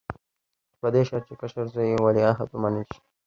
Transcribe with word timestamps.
خو 0.71 0.75
په 0.81 0.87
دې 0.93 1.01
شرط 1.07 1.23
چې 1.27 1.33
کشر 1.41 1.65
زوی 1.73 1.87
یې 1.91 1.97
ولیعهد 2.05 2.49
ومنل 2.51 2.83
شي. 2.91 2.99